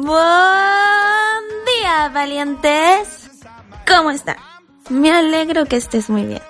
Buen 0.00 1.44
día, 1.66 2.08
valientes. 2.14 3.30
¿Cómo 3.84 4.12
están? 4.12 4.36
Me 4.90 5.10
alegro 5.10 5.66
que 5.66 5.74
estés 5.74 6.08
muy 6.08 6.24
bien. 6.24 6.42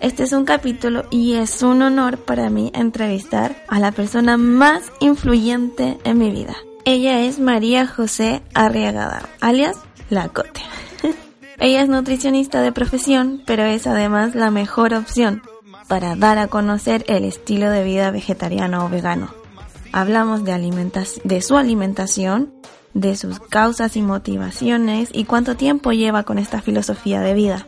Este 0.00 0.22
es 0.22 0.32
un 0.32 0.46
capítulo 0.46 1.04
y 1.10 1.34
es 1.34 1.62
un 1.62 1.82
honor 1.82 2.16
para 2.16 2.48
mí 2.48 2.72
entrevistar 2.74 3.54
a 3.68 3.80
la 3.80 3.92
persona 3.92 4.38
más 4.38 4.90
influyente 5.00 5.98
en 6.04 6.16
mi 6.16 6.30
vida. 6.30 6.56
Ella 6.86 7.20
es 7.20 7.38
María 7.38 7.86
José 7.86 8.40
Arriagada, 8.54 9.28
alias 9.42 9.76
La 10.08 10.30
Cote. 10.30 10.62
Ella 11.58 11.82
es 11.82 11.90
nutricionista 11.90 12.62
de 12.62 12.72
profesión, 12.72 13.42
pero 13.44 13.62
es 13.64 13.86
además 13.86 14.34
la 14.34 14.50
mejor 14.50 14.94
opción 14.94 15.42
para 15.86 16.16
dar 16.16 16.38
a 16.38 16.46
conocer 16.46 17.04
el 17.08 17.26
estilo 17.26 17.68
de 17.68 17.84
vida 17.84 18.10
vegetariano 18.10 18.86
o 18.86 18.88
vegano. 18.88 19.39
Hablamos 19.92 20.44
de, 20.44 20.90
de 21.24 21.42
su 21.42 21.56
alimentación, 21.56 22.52
de 22.94 23.16
sus 23.16 23.38
causas 23.40 23.96
y 23.96 24.02
motivaciones 24.02 25.10
y 25.12 25.24
cuánto 25.24 25.56
tiempo 25.56 25.92
lleva 25.92 26.24
con 26.24 26.38
esta 26.38 26.60
filosofía 26.60 27.20
de 27.20 27.34
vida. 27.34 27.66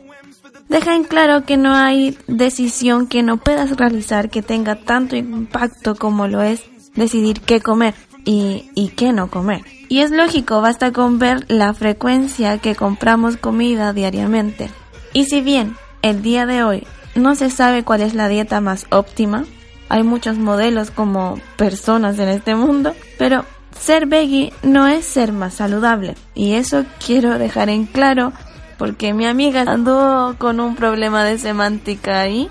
Deja 0.68 0.94
en 0.94 1.04
claro 1.04 1.44
que 1.44 1.56
no 1.56 1.74
hay 1.74 2.16
decisión 2.26 3.06
que 3.06 3.22
no 3.22 3.36
puedas 3.36 3.76
realizar 3.76 4.30
que 4.30 4.42
tenga 4.42 4.76
tanto 4.76 5.16
impacto 5.16 5.96
como 5.96 6.28
lo 6.28 6.42
es 6.42 6.62
decidir 6.94 7.40
qué 7.40 7.60
comer 7.60 7.94
y, 8.24 8.70
y 8.74 8.88
qué 8.88 9.12
no 9.12 9.28
comer. 9.28 9.62
Y 9.88 9.98
es 9.98 10.10
lógico, 10.10 10.60
basta 10.62 10.92
con 10.92 11.18
ver 11.18 11.44
la 11.48 11.74
frecuencia 11.74 12.58
que 12.58 12.74
compramos 12.74 13.36
comida 13.36 13.92
diariamente. 13.92 14.70
Y 15.12 15.26
si 15.26 15.42
bien 15.42 15.76
el 16.00 16.22
día 16.22 16.46
de 16.46 16.62
hoy 16.62 16.86
no 17.14 17.34
se 17.34 17.50
sabe 17.50 17.84
cuál 17.84 18.00
es 18.00 18.14
la 18.14 18.28
dieta 18.28 18.60
más 18.60 18.86
óptima, 18.90 19.44
hay 19.92 20.04
muchos 20.04 20.38
modelos 20.38 20.90
como 20.90 21.38
personas 21.58 22.18
en 22.18 22.30
este 22.30 22.54
mundo, 22.54 22.94
pero 23.18 23.44
ser 23.78 24.06
veggie 24.06 24.50
no 24.62 24.88
es 24.88 25.04
ser 25.04 25.32
más 25.32 25.52
saludable. 25.52 26.14
Y 26.34 26.54
eso 26.54 26.86
quiero 27.04 27.38
dejar 27.38 27.68
en 27.68 27.84
claro 27.84 28.32
porque 28.78 29.12
mi 29.12 29.26
amiga 29.26 29.60
andó 29.66 30.34
con 30.38 30.60
un 30.60 30.76
problema 30.76 31.24
de 31.24 31.36
semántica 31.36 32.22
ahí. 32.22 32.48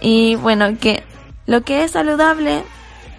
Y 0.00 0.34
bueno, 0.34 0.66
que 0.80 1.04
lo 1.46 1.62
que 1.62 1.84
es 1.84 1.92
saludable, 1.92 2.64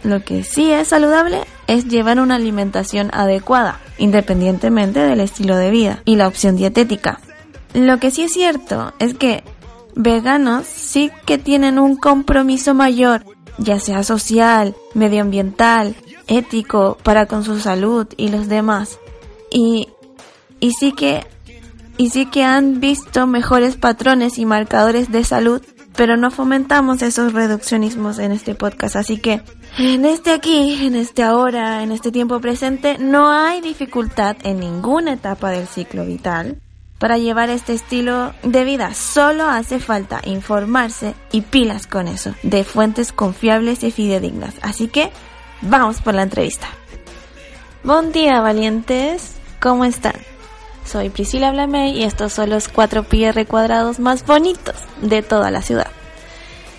lo 0.04 0.22
que 0.26 0.44
sí 0.44 0.70
es 0.70 0.90
saludable 0.90 1.40
es 1.68 1.88
llevar 1.88 2.20
una 2.20 2.36
alimentación 2.36 3.10
adecuada, 3.14 3.80
independientemente 3.98 5.00
del 5.00 5.22
estilo 5.22 5.56
de 5.56 5.72
vida 5.72 6.02
y 6.04 6.18
la 6.18 6.28
opción 6.28 6.58
dietética. 6.58 7.22
Lo 7.74 8.00
que 8.00 8.12
sí 8.12 8.24
es 8.24 8.34
cierto 8.34 8.92
es 9.00 9.14
que 9.14 9.46
veganos 9.96 10.66
sí 10.66 11.10
que 11.26 11.38
tienen 11.38 11.80
un 11.80 11.96
compromiso 11.96 12.74
mayor, 12.74 13.24
ya 13.64 13.80
sea 13.80 14.04
social, 14.04 14.76
medioambiental, 14.94 15.96
ético, 16.28 16.98
para 17.04 17.26
con 17.26 17.44
su 17.44 17.60
salud 17.60 18.08
y 18.18 18.30
los 18.30 18.48
demás. 18.48 19.00
Y, 19.52 19.90
y 20.60 20.72
sí 20.72 20.92
que, 20.92 21.26
y 21.98 22.10
sí 22.10 22.26
que 22.26 22.44
han 22.44 22.80
visto 22.80 23.28
mejores 23.28 23.78
patrones 23.78 24.38
y 24.38 24.46
marcadores 24.46 25.12
de 25.12 25.24
salud, 25.24 25.62
pero 25.96 26.18
no 26.18 26.32
fomentamos 26.32 27.02
esos 27.02 27.34
reduccionismos 27.34 28.18
en 28.20 28.32
este 28.32 28.56
podcast, 28.56 28.96
así 28.96 29.18
que 29.18 29.42
en 29.78 30.06
este 30.06 30.32
aquí, 30.32 30.86
en 30.86 30.96
este 30.96 31.22
ahora, 31.24 31.84
en 31.84 31.92
este 31.92 32.12
tiempo 32.12 32.40
presente, 32.40 32.98
no 32.98 33.30
hay 33.30 33.62
dificultad 33.62 34.38
en 34.44 34.60
ninguna 34.60 35.14
etapa 35.14 35.52
del 35.52 35.68
ciclo 35.68 36.06
vital 36.06 36.62
para 37.02 37.18
llevar 37.18 37.50
este 37.50 37.74
estilo 37.74 38.32
de 38.44 38.64
vida. 38.64 38.94
Solo 38.94 39.46
hace 39.46 39.80
falta 39.80 40.22
informarse 40.24 41.16
y 41.32 41.42
pilas 41.42 41.88
con 41.88 42.08
eso, 42.08 42.36
de 42.44 42.64
fuentes 42.64 43.12
confiables 43.12 43.84
y 43.84 43.90
fidedignas. 43.90 44.54
Así 44.62 44.88
que 44.88 45.10
vamos 45.62 46.00
por 46.00 46.14
la 46.14 46.22
entrevista. 46.22 46.68
Buen 47.84 48.12
día, 48.12 48.40
valientes. 48.40 49.38
¿Cómo 49.60 49.84
están? 49.84 50.14
Soy 50.86 51.10
Priscila 51.10 51.50
Blamey 51.52 51.98
y 51.98 52.04
estos 52.04 52.34
son 52.34 52.52
los 52.52 52.68
4 52.68 53.04
PR 53.06 53.48
cuadrados 53.48 54.00
más 54.00 54.24
bonitos 54.24 54.76
de 55.02 55.24
toda 55.24 55.50
la 55.50 55.64
ciudad. 55.64 55.88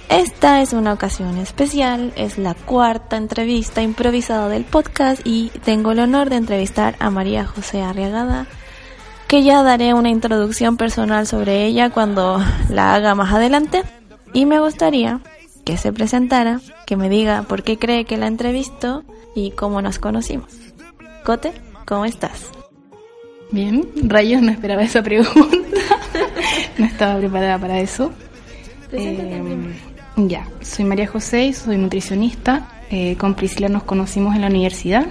Esta 0.08 0.62
es 0.62 0.72
una 0.72 0.92
ocasión 0.92 1.36
especial, 1.38 2.12
es 2.14 2.38
la 2.38 2.54
cuarta 2.54 3.16
entrevista 3.16 3.82
improvisada 3.82 4.48
del 4.48 4.64
podcast 4.64 5.20
y 5.24 5.50
tengo 5.64 5.90
el 5.90 5.98
honor 5.98 6.30
de 6.30 6.36
entrevistar 6.36 6.94
a 7.00 7.10
María 7.10 7.44
José 7.44 7.82
Arriagada, 7.82 8.46
que 9.32 9.42
ya 9.42 9.62
daré 9.62 9.94
una 9.94 10.10
introducción 10.10 10.76
personal 10.76 11.26
sobre 11.26 11.64
ella 11.64 11.88
cuando 11.88 12.38
la 12.68 12.94
haga 12.94 13.14
más 13.14 13.32
adelante. 13.32 13.82
Y 14.34 14.44
me 14.44 14.60
gustaría 14.60 15.20
que 15.64 15.78
se 15.78 15.90
presentara, 15.90 16.60
que 16.84 16.98
me 16.98 17.08
diga 17.08 17.44
por 17.44 17.62
qué 17.62 17.78
cree 17.78 18.04
que 18.04 18.18
la 18.18 18.26
entrevisto 18.26 19.04
y 19.34 19.52
cómo 19.52 19.80
nos 19.80 19.98
conocimos. 19.98 20.52
Cote, 21.24 21.54
¿cómo 21.86 22.04
estás? 22.04 22.50
Bien, 23.50 23.88
rayos, 24.02 24.42
no 24.42 24.50
esperaba 24.50 24.82
esa 24.82 25.02
pregunta. 25.02 25.78
no 26.76 26.84
estaba 26.84 27.18
preparada 27.18 27.58
para 27.58 27.80
eso. 27.80 28.12
Ya, 30.16 30.46
soy 30.60 30.84
María 30.84 31.06
José 31.06 31.46
y 31.46 31.52
soy 31.54 31.78
nutricionista. 31.78 32.68
Eh, 32.90 33.16
con 33.16 33.32
Priscila 33.32 33.70
nos 33.70 33.84
conocimos 33.84 34.34
en 34.34 34.42
la 34.42 34.48
universidad. 34.48 35.06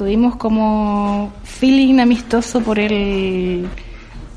Tuvimos 0.00 0.36
como 0.36 1.30
feeling 1.44 2.00
amistoso 2.00 2.62
por 2.62 2.78
el, 2.78 3.68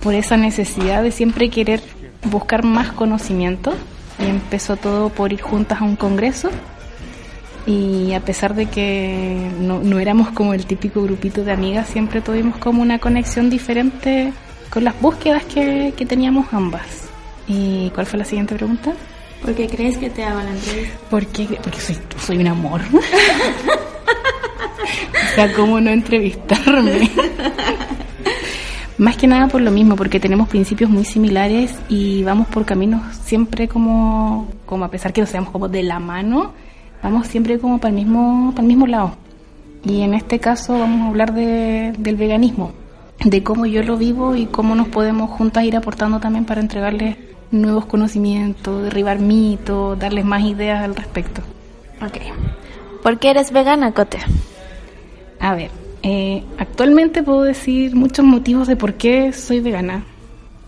por 0.02 0.14
esa 0.14 0.36
necesidad 0.36 1.02
de 1.02 1.10
siempre 1.10 1.50
querer 1.50 1.82
buscar 2.26 2.66
más 2.66 2.92
conocimiento. 2.92 3.74
Y 4.20 4.26
empezó 4.26 4.76
todo 4.76 5.08
por 5.08 5.32
ir 5.32 5.40
juntas 5.40 5.80
a 5.80 5.86
un 5.86 5.96
congreso. 5.96 6.50
Y 7.66 8.12
a 8.12 8.20
pesar 8.20 8.56
de 8.56 8.66
que 8.66 9.52
no, 9.62 9.80
no 9.80 10.00
éramos 10.00 10.32
como 10.32 10.54
el 10.54 10.66
típico 10.66 11.02
grupito 11.02 11.46
de 11.46 11.54
amigas, 11.54 11.88
siempre 11.88 12.20
tuvimos 12.20 12.58
como 12.58 12.82
una 12.82 13.00
conexión 13.00 13.50
diferente 13.50 14.34
con 14.70 14.84
las 14.84 15.00
búsquedas 15.00 15.46
que, 15.46 15.94
que 15.96 16.06
teníamos 16.06 16.48
ambas. 16.52 17.08
¿Y 17.48 17.90
cuál 17.92 18.06
fue 18.06 18.20
la 18.20 18.26
siguiente 18.26 18.54
pregunta? 18.56 18.92
¿Por 19.42 19.56
qué 19.56 19.70
crees 19.70 19.98
que 19.98 20.10
te 20.10 20.26
hago 20.26 20.42
la 20.42 20.50
entrevista? 20.50 20.98
Porque, 21.10 21.58
porque 21.64 21.80
soy, 21.80 21.98
soy 22.20 22.38
un 22.40 22.48
amor. 22.48 22.82
sea, 25.36 25.54
¿cómo 25.54 25.80
no 25.80 25.90
entrevistarme? 25.90 27.10
Más 28.98 29.18
que 29.18 29.28
nada 29.28 29.48
por 29.48 29.62
lo 29.62 29.72
mismo, 29.72 29.96
porque 29.96 30.20
tenemos 30.20 30.48
principios 30.48 30.90
muy 30.90 31.04
similares 31.04 31.76
y 31.90 32.24
vamos 32.24 32.48
por 32.48 32.64
caminos 32.64 33.02
siempre 33.24 33.68
como, 33.68 34.48
como 34.66 34.86
a 34.86 34.92
pesar 34.92 35.12
que 35.12 35.22
no 35.22 35.28
seamos 35.28 35.50
como 35.50 35.68
de 35.68 35.82
la 35.82 36.00
mano, 36.00 36.54
vamos 37.02 37.28
siempre 37.28 37.58
como 37.58 37.80
para 37.80 37.90
el 37.90 37.96
mismo, 37.96 38.52
para 38.52 38.62
el 38.62 38.68
mismo 38.68 38.86
lado. 38.86 39.16
Y 39.84 40.02
en 40.02 40.14
este 40.14 40.40
caso 40.40 40.78
vamos 40.78 41.02
a 41.02 41.08
hablar 41.08 41.34
de, 41.34 41.94
del 41.98 42.16
veganismo, 42.16 42.72
de 43.26 43.44
cómo 43.44 43.66
yo 43.66 43.82
lo 43.84 43.98
vivo 43.98 44.36
y 44.36 44.46
cómo 44.46 44.76
nos 44.76 44.88
podemos 44.90 45.32
juntas 45.32 45.64
ir 45.64 45.76
aportando 45.76 46.20
también 46.20 46.46
para 46.46 46.62
entregarles 46.62 47.18
nuevos 47.52 47.86
conocimientos, 47.86 48.84
derribar 48.84 49.20
mitos, 49.20 49.98
darles 49.98 50.24
más 50.24 50.44
ideas 50.44 50.84
al 50.84 50.96
respecto. 50.96 51.42
Ok. 52.02 52.18
¿Por 53.02 53.20
qué 53.20 53.32
eres 53.32 53.52
vegana, 53.52 53.92
Cote? 53.92 54.20
A 55.44 55.56
ver, 55.56 55.72
eh, 56.04 56.42
actualmente 56.58 57.22
puedo 57.22 57.42
decir 57.42 57.98
muchos 57.98 58.24
motivos 58.24 58.66
de 58.66 58.78
por 58.78 58.94
qué 58.94 59.34
soy 59.34 59.60
vegana. 59.60 60.06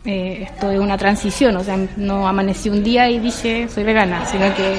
Eh, 0.04 0.50
esto 0.52 0.70
es 0.70 0.80
una 0.80 0.98
transición, 0.98 1.56
o 1.56 1.64
sea, 1.64 1.80
no 1.96 2.28
amanecí 2.28 2.70
un 2.70 2.84
día 2.84 3.10
y 3.10 3.20
dije 3.20 3.70
soy 3.70 3.86
vegana, 3.86 4.26
sino 4.26 4.54
que 4.54 4.76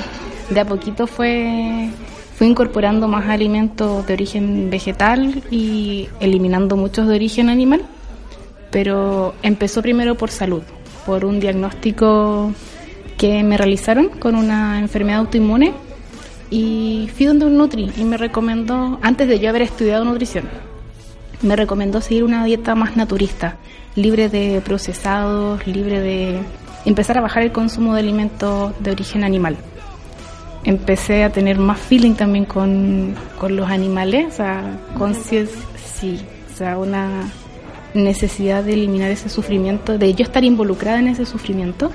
de 0.52 0.60
a 0.60 0.66
poquito 0.66 1.06
fue 1.06 1.88
fui 2.34 2.46
incorporando 2.46 3.08
más 3.08 3.26
alimentos 3.30 4.06
de 4.06 4.12
origen 4.12 4.68
vegetal 4.68 5.42
y 5.50 6.10
eliminando 6.20 6.76
muchos 6.76 7.08
de 7.08 7.14
origen 7.14 7.48
animal, 7.48 7.80
pero 8.70 9.34
empezó 9.42 9.80
primero 9.80 10.14
por 10.14 10.30
salud 10.30 10.62
por 11.06 11.24
un 11.24 11.40
diagnóstico 11.40 12.52
que 13.16 13.42
me 13.42 13.56
realizaron 13.56 14.10
con 14.10 14.34
una 14.34 14.78
enfermedad 14.78 15.20
autoinmune 15.20 15.85
y 16.50 17.10
fui 17.16 17.26
donde 17.26 17.46
un 17.46 17.56
Nutri 17.56 17.90
y 17.96 18.04
me 18.04 18.16
recomendó, 18.16 18.98
antes 19.02 19.28
de 19.28 19.38
yo 19.38 19.48
haber 19.48 19.62
estudiado 19.62 20.04
nutrición, 20.04 20.44
me 21.42 21.56
recomendó 21.56 22.00
seguir 22.00 22.24
una 22.24 22.44
dieta 22.44 22.74
más 22.74 22.96
naturista, 22.96 23.56
libre 23.94 24.28
de 24.28 24.60
procesados, 24.64 25.66
libre 25.66 26.00
de 26.00 26.38
empezar 26.84 27.18
a 27.18 27.20
bajar 27.20 27.42
el 27.42 27.52
consumo 27.52 27.94
de 27.94 28.00
alimentos 28.00 28.72
de 28.80 28.92
origen 28.92 29.24
animal. 29.24 29.56
Empecé 30.64 31.24
a 31.24 31.30
tener 31.30 31.58
más 31.58 31.78
feeling 31.78 32.14
también 32.14 32.44
con, 32.44 33.14
con 33.38 33.56
los 33.56 33.68
animales, 33.68 34.26
o 34.32 34.36
sea, 34.36 34.80
conciencia, 34.96 35.56
sí, 35.94 36.20
o 36.52 36.56
sea, 36.56 36.78
una 36.78 37.30
necesidad 37.94 38.64
de 38.64 38.74
eliminar 38.74 39.10
ese 39.10 39.28
sufrimiento, 39.28 39.98
de 39.98 40.14
yo 40.14 40.24
estar 40.24 40.44
involucrada 40.44 40.98
en 40.98 41.08
ese 41.08 41.26
sufrimiento. 41.26 41.90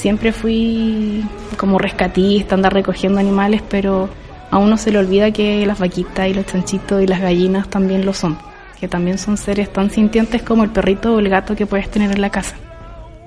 Siempre 0.00 0.32
fui 0.32 1.22
como 1.58 1.78
rescatista, 1.78 2.54
andar 2.54 2.72
recogiendo 2.72 3.20
animales, 3.20 3.60
pero 3.68 4.08
a 4.50 4.56
uno 4.56 4.78
se 4.78 4.90
le 4.90 4.98
olvida 4.98 5.30
que 5.30 5.66
las 5.66 5.78
vaquitas 5.78 6.26
y 6.26 6.32
los 6.32 6.46
chanchitos 6.46 7.02
y 7.02 7.06
las 7.06 7.20
gallinas 7.20 7.68
también 7.68 8.06
lo 8.06 8.14
son, 8.14 8.38
que 8.80 8.88
también 8.88 9.18
son 9.18 9.36
seres 9.36 9.70
tan 9.70 9.90
sintientes 9.90 10.40
como 10.40 10.64
el 10.64 10.70
perrito 10.70 11.14
o 11.14 11.18
el 11.18 11.28
gato 11.28 11.54
que 11.54 11.66
puedes 11.66 11.90
tener 11.90 12.12
en 12.12 12.22
la 12.22 12.30
casa. 12.30 12.56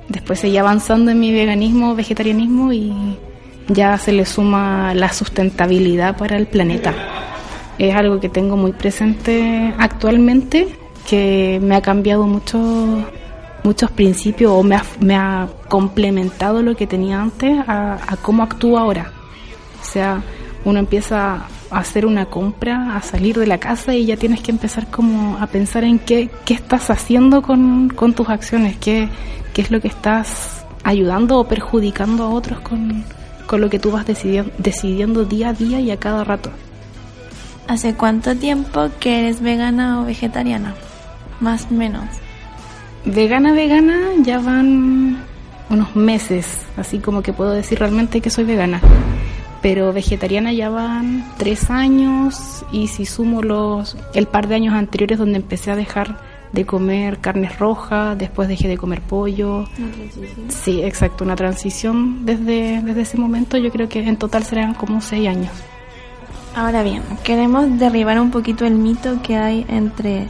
Después 0.10 0.40
seguí 0.40 0.58
avanzando 0.58 1.12
en 1.12 1.20
mi 1.20 1.32
veganismo, 1.32 1.94
vegetarianismo 1.94 2.74
y 2.74 3.20
ya 3.68 3.96
se 4.00 4.12
le 4.12 4.26
suma 4.26 4.96
la 4.96 5.14
sustentabilidad 5.14 6.18
para 6.18 6.38
el 6.38 6.48
planeta. 6.48 6.92
es 7.78 7.94
algo 7.94 8.20
que 8.20 8.30
tengo 8.30 8.58
muy 8.58 8.72
presente 8.72 9.76
actualmente, 9.78 10.70
que 11.08 11.60
me 11.62 11.76
ha 11.76 11.82
cambiado 11.84 12.26
mucho, 12.26 13.06
muchos 13.64 13.92
principios 13.92 14.52
o 14.52 14.64
me 14.64 14.76
ha, 14.76 14.84
me 15.00 15.16
ha 15.16 15.48
complementado 15.70 16.62
lo 16.62 16.76
que 16.76 16.88
tenía 16.88 17.22
antes 17.22 17.58
a, 17.68 17.94
a 18.08 18.18
cómo 18.18 18.44
actúo 18.44 18.78
ahora. 18.78 19.12
O 19.82 19.86
sea, 19.86 20.22
uno 20.66 20.80
empieza 20.80 21.46
a 21.72 21.80
hacer 21.80 22.06
una 22.06 22.26
compra, 22.26 22.96
a 22.96 23.02
salir 23.02 23.38
de 23.38 23.48
la 23.48 23.58
casa 23.58 23.94
y 23.96 24.06
ya 24.06 24.18
tienes 24.18 24.42
que 24.42 24.52
empezar 24.52 24.88
como 24.88 25.38
a 25.38 25.48
pensar 25.48 25.84
en 25.84 26.00
qué, 26.00 26.30
qué 26.46 26.54
estás 26.54 26.90
haciendo 26.90 27.42
con, 27.42 27.90
tus 28.16 28.30
acciones, 28.30 28.78
qué, 28.78 29.10
qué 29.54 29.62
es 29.62 29.72
lo 29.72 29.82
que 29.82 29.88
estás 29.88 30.66
ayudando 30.84 31.40
o 31.40 31.48
perjudicando 31.48 32.24
a 32.24 32.30
otros 32.30 32.60
con, 32.60 33.04
con 33.48 33.62
lo 33.62 33.70
que 33.70 33.80
tú 33.80 33.92
vas 33.92 34.06
decidiendo, 34.06 34.52
decidiendo 34.58 35.26
día 35.26 35.50
a 35.50 35.54
día 35.54 35.80
y 35.80 35.92
a 35.92 35.98
cada 35.98 36.24
rato. 36.24 36.52
¿Hace 37.68 37.96
cuánto 37.96 38.36
tiempo 38.36 38.90
que 39.00 39.20
eres 39.20 39.42
vegana 39.42 40.02
o 40.02 40.06
vegetariana? 40.06 40.76
Más 41.40 41.68
o 41.72 41.74
menos. 41.74 42.06
Vegana, 43.06 43.52
vegana, 43.52 44.00
ya 44.24 44.40
van 44.40 45.24
unos 45.70 45.96
meses, 45.96 46.60
así 46.78 47.00
como 47.00 47.22
que 47.22 47.34
puedo 47.34 47.52
decir 47.52 47.80
realmente 47.80 48.22
que 48.22 48.30
soy 48.30 48.46
vegana. 48.46 48.80
Pero 49.62 49.92
vegetariana 49.94 50.54
ya 50.54 50.70
van 50.70 51.26
tres 51.38 51.70
años 51.70 52.66
y 52.72 52.88
si 52.88 53.06
sumo 53.06 53.42
los 53.42 53.98
el 54.14 54.28
par 54.28 54.48
de 54.48 54.56
años 54.56 54.74
anteriores 54.74 55.18
donde 55.18 55.38
empecé 55.38 55.72
a 55.72 55.76
dejar 55.76 56.18
de 56.54 56.66
comer 56.66 57.20
carnes 57.20 57.58
rojas, 57.60 58.18
después 58.18 58.48
dejé 58.48 58.68
de 58.68 58.78
comer 58.78 59.02
pollo. 59.02 59.66
Sí, 60.50 60.82
exacto, 60.82 61.24
una 61.24 61.36
transición 61.36 62.26
desde, 62.26 62.82
desde 62.82 63.02
ese 63.02 63.18
momento 63.18 63.58
yo 63.58 63.72
creo 63.72 63.90
que 63.90 64.00
en 64.00 64.18
total 64.18 64.44
serán 64.44 64.76
como 64.76 65.02
seis 65.02 65.28
años. 65.28 65.52
Ahora 66.56 66.84
bien, 66.84 67.02
queremos 67.24 67.80
derribar 67.80 68.20
un 68.20 68.32
poquito 68.32 68.66
el 68.66 68.76
mito 68.76 69.22
que 69.24 69.36
hay 69.36 69.66
entre 69.68 70.28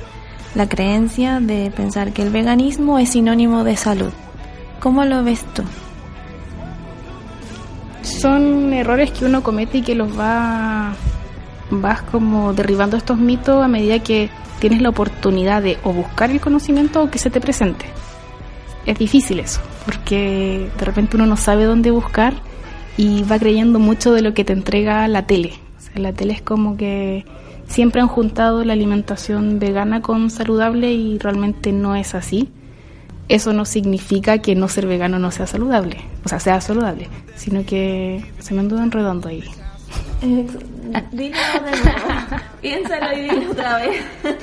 la 0.55 0.69
creencia 0.69 1.39
de 1.39 1.71
pensar 1.71 2.13
que 2.13 2.21
el 2.21 2.29
veganismo 2.29 2.99
es 2.99 3.09
sinónimo 3.09 3.63
de 3.63 3.75
salud. 3.75 4.11
¿Cómo 4.79 5.05
lo 5.05 5.23
ves 5.23 5.43
tú? 5.53 5.63
Son 8.01 8.73
errores 8.73 9.11
que 9.11 9.25
uno 9.25 9.43
comete 9.43 9.79
y 9.79 9.81
que 9.81 9.95
los 9.95 10.17
va 10.17 10.93
vas 11.71 12.01
como 12.03 12.53
derribando 12.53 12.97
estos 12.97 13.17
mitos 13.17 13.63
a 13.63 13.67
medida 13.67 13.99
que 13.99 14.29
tienes 14.59 14.81
la 14.81 14.89
oportunidad 14.89 15.61
de 15.61 15.77
o 15.83 15.91
buscar 15.91 16.29
el 16.29 16.39
conocimiento 16.39 17.01
o 17.01 17.09
que 17.09 17.17
se 17.19 17.29
te 17.29 17.41
presente. 17.41 17.85
Es 18.85 18.99
difícil 18.99 19.39
eso, 19.39 19.61
porque 19.85 20.69
de 20.77 20.85
repente 20.85 21.15
uno 21.15 21.25
no 21.25 21.37
sabe 21.37 21.63
dónde 21.65 21.91
buscar 21.91 22.33
y 22.97 23.23
va 23.23 23.39
creyendo 23.39 23.79
mucho 23.79 24.13
de 24.13 24.21
lo 24.21 24.33
que 24.33 24.43
te 24.43 24.53
entrega 24.53 25.07
la 25.07 25.25
tele. 25.25 25.53
La 25.95 26.13
tele 26.13 26.33
es 26.33 26.41
como 26.41 26.75
que 26.75 27.25
siempre 27.73 28.01
han 28.01 28.07
juntado 28.07 28.63
la 28.63 28.73
alimentación 28.73 29.57
vegana 29.57 30.03
con 30.03 30.29
saludable 30.29 30.93
y 30.93 31.17
realmente 31.17 31.71
no 31.71 31.95
es 31.95 32.13
así. 32.13 32.49
Eso 33.29 33.51
no 33.51 33.65
significa 33.65 34.37
que 34.37 34.53
no 34.53 34.67
ser 34.67 34.85
vegano 34.85 35.17
no 35.17 35.31
sea 35.31 35.47
saludable, 35.47 35.97
o 36.23 36.29
sea, 36.29 36.39
sea 36.39 36.61
saludable, 36.61 37.09
sino 37.35 37.65
que 37.65 38.23
se 38.37 38.53
me 38.53 38.59
anduvo 38.59 38.83
enredando 38.83 39.27
ahí. 39.27 39.43
Eh, 40.21 40.45
dilo 41.11 41.37
de 41.65 41.71
nuevo. 41.71 42.43
Piénsalo 42.61 43.17
y 43.17 43.21
dilo 43.21 43.51
otra 43.51 43.77
vez. 43.77 44.01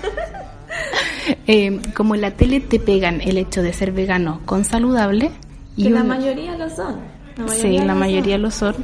Eh, 1.49 1.81
como 1.97 2.15
en 2.15 2.21
la 2.21 2.31
tele 2.31 2.61
te 2.61 2.79
pegan 2.79 3.21
el 3.21 3.39
hecho 3.39 3.61
de 3.61 3.73
ser 3.73 3.91
vegano 3.91 4.41
con 4.47 4.65
saludable. 4.65 5.33
Y 5.77 5.85
que 5.85 5.91
la 5.91 6.05
mayoría 6.05 6.57
lo 6.57 6.71
son. 6.71 7.01
La 7.37 7.49
sí, 7.49 7.77
la 7.77 7.95
mayoría 7.95 8.39
lo 8.39 8.53
son. 8.53 8.77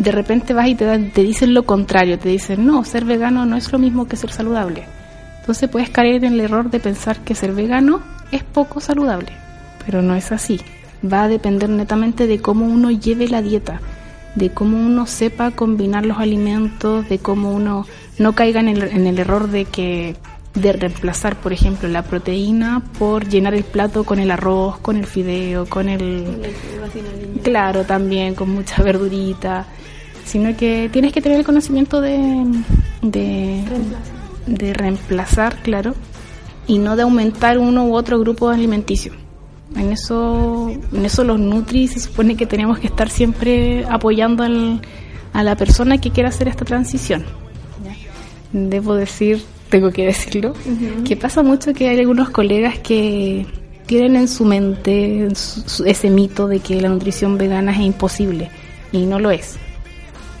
De 0.00 0.12
repente 0.12 0.54
vas 0.54 0.66
y 0.66 0.74
te, 0.74 0.98
te 0.98 1.22
dicen 1.22 1.52
lo 1.52 1.64
contrario, 1.64 2.18
te 2.18 2.30
dicen, 2.30 2.64
no, 2.64 2.84
ser 2.84 3.04
vegano 3.04 3.44
no 3.44 3.56
es 3.58 3.70
lo 3.70 3.78
mismo 3.78 4.08
que 4.08 4.16
ser 4.16 4.32
saludable. 4.32 4.84
Entonces 5.40 5.68
puedes 5.68 5.90
caer 5.90 6.24
en 6.24 6.32
el 6.32 6.40
error 6.40 6.70
de 6.70 6.80
pensar 6.80 7.18
que 7.18 7.34
ser 7.34 7.52
vegano 7.52 8.00
es 8.32 8.42
poco 8.42 8.80
saludable, 8.80 9.28
pero 9.84 10.00
no 10.00 10.14
es 10.14 10.32
así. 10.32 10.58
Va 11.04 11.24
a 11.24 11.28
depender 11.28 11.68
netamente 11.68 12.26
de 12.26 12.40
cómo 12.40 12.64
uno 12.64 12.90
lleve 12.90 13.28
la 13.28 13.42
dieta, 13.42 13.78
de 14.36 14.48
cómo 14.48 14.78
uno 14.78 15.04
sepa 15.04 15.50
combinar 15.50 16.06
los 16.06 16.16
alimentos, 16.16 17.06
de 17.10 17.18
cómo 17.18 17.52
uno 17.52 17.86
no 18.18 18.34
caiga 18.34 18.60
en 18.60 18.68
el, 18.68 18.82
en 18.84 19.06
el 19.06 19.18
error 19.18 19.50
de 19.50 19.66
que 19.66 20.16
de 20.54 20.72
reemplazar, 20.72 21.40
por 21.40 21.52
ejemplo, 21.52 21.88
la 21.88 22.02
proteína 22.02 22.82
por 22.98 23.28
llenar 23.28 23.54
el 23.54 23.64
plato 23.64 24.04
con 24.04 24.18
el 24.18 24.30
arroz, 24.30 24.78
con 24.78 24.96
el 24.96 25.06
fideo, 25.06 25.66
con 25.66 25.88
el... 25.88 26.42
Claro, 27.42 27.84
también 27.84 28.34
con 28.34 28.50
mucha 28.50 28.82
verdurita, 28.82 29.66
sino 30.24 30.56
que 30.56 30.90
tienes 30.92 31.12
que 31.12 31.22
tener 31.22 31.38
el 31.38 31.44
conocimiento 31.44 32.00
de... 32.00 32.44
de, 33.00 33.62
de 34.46 34.74
reemplazar, 34.74 35.62
claro, 35.62 35.94
y 36.66 36.78
no 36.78 36.96
de 36.96 37.02
aumentar 37.02 37.58
uno 37.58 37.86
u 37.86 37.94
otro 37.94 38.18
grupo 38.18 38.48
alimenticio. 38.48 39.12
En 39.76 39.92
eso, 39.92 40.68
en 40.92 41.04
eso 41.04 41.22
los 41.22 41.38
Nutri 41.38 41.86
se 41.86 42.00
supone 42.00 42.36
que 42.36 42.46
tenemos 42.46 42.80
que 42.80 42.88
estar 42.88 43.08
siempre 43.08 43.84
apoyando 43.88 44.42
al, 44.42 44.80
a 45.32 45.44
la 45.44 45.54
persona 45.54 45.98
que 45.98 46.10
quiera 46.10 46.30
hacer 46.30 46.48
esta 46.48 46.64
transición. 46.64 47.24
Debo 48.52 48.96
decir, 48.96 49.44
tengo 49.70 49.90
que 49.90 50.06
decirlo, 50.06 50.52
que 51.04 51.16
pasa 51.16 51.42
mucho 51.42 51.72
que 51.72 51.88
hay 51.88 52.00
algunos 52.00 52.30
colegas 52.30 52.78
que 52.78 53.46
tienen 53.86 54.16
en 54.16 54.28
su 54.28 54.44
mente 54.44 55.28
ese 55.86 56.10
mito 56.10 56.46
de 56.46 56.60
que 56.60 56.80
la 56.80 56.88
nutrición 56.88 57.38
vegana 57.38 57.72
es 57.72 57.80
imposible 57.80 58.50
y 58.92 59.06
no 59.06 59.18
lo 59.18 59.30
es. 59.30 59.56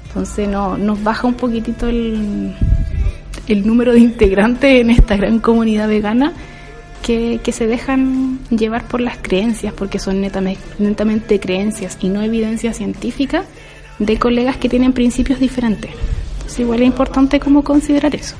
Entonces 0.08 0.48
no, 0.48 0.76
nos 0.76 1.02
baja 1.02 1.26
un 1.26 1.34
poquitito 1.34 1.88
el, 1.88 2.54
el 3.46 3.66
número 3.66 3.92
de 3.92 4.00
integrantes 4.00 4.80
en 4.80 4.90
esta 4.90 5.16
gran 5.16 5.38
comunidad 5.38 5.88
vegana 5.88 6.32
que, 7.02 7.40
que 7.42 7.52
se 7.52 7.66
dejan 7.66 8.40
llevar 8.50 8.86
por 8.86 9.00
las 9.00 9.18
creencias, 9.18 9.72
porque 9.72 9.98
son 9.98 10.20
netamente, 10.20 10.62
netamente 10.78 11.40
creencias 11.40 11.96
y 12.00 12.08
no 12.08 12.22
evidencia 12.22 12.72
científica 12.72 13.44
de 13.98 14.18
colegas 14.18 14.56
que 14.56 14.68
tienen 14.68 14.92
principios 14.92 15.38
diferentes. 15.38 15.92
Entonces 16.34 16.60
igual 16.60 16.80
es 16.80 16.86
importante 16.86 17.38
como 17.38 17.62
considerar 17.62 18.14
eso. 18.14 18.34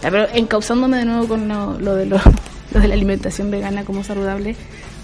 Pero 0.00 0.26
encauzándome 0.32 0.98
de 0.98 1.04
nuevo 1.04 1.28
con 1.28 1.48
lo, 1.48 1.78
lo 1.78 1.94
de, 1.94 2.06
lo, 2.06 2.18
lo 2.72 2.80
de 2.80 2.88
la 2.88 2.94
alimentación 2.94 3.50
vegana 3.50 3.84
como 3.84 4.04
saludable, 4.04 4.56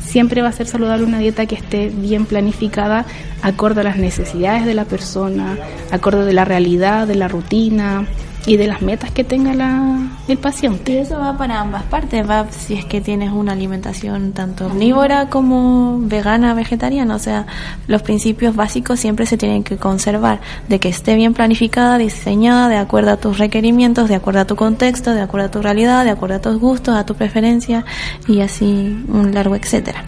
siempre 0.05 0.43
va 0.43 0.49
a 0.49 0.53
ser 0.53 0.67
saludable 0.67 1.05
una 1.05 1.19
dieta 1.19 1.47
que 1.47 1.55
esté 1.55 1.89
bien 1.89 2.27
planificada, 2.27 3.07
acorde 3.43 3.81
a 3.81 3.85
las 3.85 3.97
necesidades 3.97 4.67
de 4.67 4.75
la 4.75 4.85
persona, 4.85 5.57
acorde 5.91 6.25
de 6.25 6.33
la 6.33 6.45
realidad, 6.45 7.07
de 7.07 7.17
la 7.17 7.29
rutina, 7.29 8.07
y 8.47 8.57
de 8.57 8.67
las 8.67 8.83
metas 8.83 9.11
que 9.11 9.25
tenga 9.25 9.55
la, 9.55 9.99
el 10.29 10.39
paciente. 10.39 10.93
Y 10.93 10.97
eso 10.99 11.19
va 11.19 11.37
para 11.37 11.61
ambas 11.61 11.83
partes, 11.85 12.29
va 12.29 12.47
si 12.51 12.75
es 12.75 12.85
que 12.85 13.01
tienes 13.01 13.33
una 13.33 13.53
alimentación 13.53 14.33
tanto 14.33 14.67
omnívora 14.67 15.29
como 15.29 15.99
vegana, 16.01 16.55
vegetariana, 16.55 17.15
o 17.15 17.19
sea, 17.19 17.47
los 17.87 18.03
principios 18.03 18.55
básicos 18.55 19.01
siempre 19.01 19.27
se 19.27 19.37
tienen 19.37 19.65
que 19.65 19.77
conservar, 19.77 20.41
de 20.69 20.79
que 20.79 20.89
esté 20.89 21.15
bien 21.15 21.35
planificada, 21.35 21.99
diseñada, 21.99 22.69
de 22.69 22.77
acuerdo 22.77 23.13
a 23.13 23.17
tus 23.17 23.39
requerimientos, 23.39 24.09
de 24.09 24.17
acuerdo 24.17 24.41
a 24.41 24.45
tu 24.47 24.57
contexto, 24.57 25.13
de 25.15 25.23
acuerdo 25.23 25.47
a 25.47 25.51
tu 25.51 25.63
realidad, 25.63 26.05
de 26.05 26.11
acuerdo 26.11 26.37
a 26.37 26.41
tus 26.41 26.59
gustos, 26.59 26.97
a 26.97 27.07
tu 27.07 27.15
preferencia 27.15 27.85
y 28.29 28.41
así 28.41 29.05
un 29.09 29.33
largo 29.33 29.55
etcétera. 29.55 30.05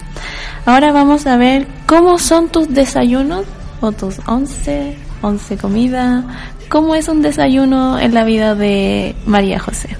Ahora 0.65 0.93
vamos 0.93 1.27
a 1.27 1.37
ver 1.37 1.67
cómo 1.87 2.19
son 2.19 2.49
tus 2.49 2.69
desayunos 2.69 3.45
o 3.81 3.93
tus 3.93 4.19
once, 4.27 4.97
once 5.23 5.57
comidas, 5.57 6.25
¿Cómo 6.69 6.97
es 6.97 7.07
un 7.07 7.23
desayuno 7.23 7.99
en 8.01 8.13
la 8.13 8.25
vida 8.25 8.57
de 8.57 9.15
María 9.25 9.61
José? 9.61 9.97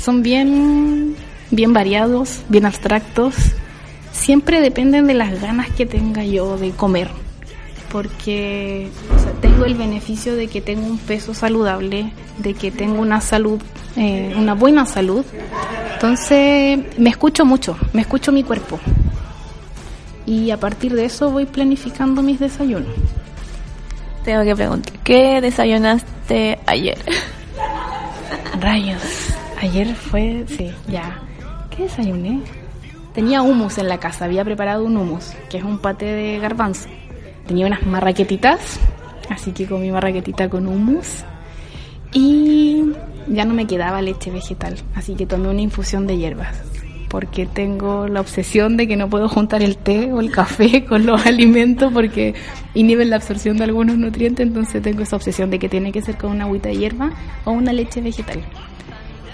Son 0.00 0.22
bien, 0.22 1.14
bien 1.50 1.74
variados, 1.74 2.40
bien 2.48 2.64
abstractos. 2.64 3.34
Siempre 4.12 4.62
dependen 4.62 5.06
de 5.06 5.14
las 5.14 5.40
ganas 5.42 5.68
que 5.70 5.84
tenga 5.84 6.24
yo 6.24 6.56
de 6.56 6.70
comer. 6.70 7.10
Porque 7.90 8.88
tengo 9.42 9.66
el 9.66 9.74
beneficio 9.74 10.34
de 10.34 10.48
que 10.48 10.62
tengo 10.62 10.86
un 10.86 10.96
peso 10.96 11.34
saludable, 11.34 12.12
de 12.38 12.54
que 12.54 12.70
tengo 12.70 13.02
una 13.02 13.20
salud, 13.20 13.60
eh, 13.96 14.34
una 14.34 14.54
buena 14.54 14.86
salud. 14.86 15.26
Entonces 15.92 16.80
me 16.96 17.10
escucho 17.10 17.44
mucho, 17.44 17.76
me 17.92 18.00
escucho 18.00 18.32
mi 18.32 18.42
cuerpo. 18.42 18.80
Y 20.24 20.50
a 20.50 20.56
partir 20.56 20.94
de 20.94 21.04
eso 21.04 21.30
voy 21.30 21.44
planificando 21.44 22.22
mis 22.22 22.40
desayunos. 22.40 22.94
Tengo 24.24 24.44
que 24.44 24.54
preguntar, 24.54 24.92
¿qué 25.02 25.40
desayunaste 25.40 26.60
ayer? 26.66 26.98
Rayos, 28.60 29.02
ayer 29.60 29.94
fue, 29.94 30.44
sí, 30.46 30.72
ya. 30.86 31.20
¿Qué 31.70 31.84
desayuné? 31.84 32.40
Tenía 33.14 33.42
hummus 33.42 33.78
en 33.78 33.88
la 33.88 33.98
casa, 33.98 34.26
había 34.26 34.44
preparado 34.44 34.84
un 34.84 34.96
hummus, 34.96 35.32
que 35.50 35.58
es 35.58 35.64
un 35.64 35.78
pate 35.78 36.04
de 36.04 36.38
garbanzo. 36.38 36.88
Tenía 37.46 37.66
unas 37.66 37.84
marraquetitas, 37.84 38.78
así 39.28 39.50
que 39.52 39.66
comí 39.66 39.90
marraquetita 39.90 40.48
con 40.48 40.68
hummus. 40.68 41.24
Y 42.12 42.92
ya 43.26 43.44
no 43.44 43.54
me 43.54 43.66
quedaba 43.66 44.00
leche 44.02 44.30
vegetal, 44.30 44.76
así 44.94 45.14
que 45.14 45.26
tomé 45.26 45.48
una 45.48 45.62
infusión 45.62 46.06
de 46.06 46.16
hierbas. 46.16 46.62
Porque 47.12 47.44
tengo 47.44 48.08
la 48.08 48.22
obsesión 48.22 48.78
de 48.78 48.88
que 48.88 48.96
no 48.96 49.10
puedo 49.10 49.28
juntar 49.28 49.62
el 49.62 49.76
té 49.76 50.10
o 50.14 50.20
el 50.20 50.30
café 50.30 50.82
con 50.88 51.04
los 51.04 51.26
alimentos 51.26 51.92
porque 51.92 52.34
inhiben 52.72 53.10
la 53.10 53.16
absorción 53.16 53.58
de 53.58 53.64
algunos 53.64 53.98
nutrientes, 53.98 54.46
entonces 54.46 54.80
tengo 54.80 55.02
esa 55.02 55.16
obsesión 55.16 55.50
de 55.50 55.58
que 55.58 55.68
tiene 55.68 55.92
que 55.92 56.00
ser 56.00 56.16
con 56.16 56.30
una 56.30 56.44
agüita 56.44 56.70
de 56.70 56.78
hierba 56.78 57.12
o 57.44 57.50
una 57.50 57.74
leche 57.74 58.00
vegetal. 58.00 58.40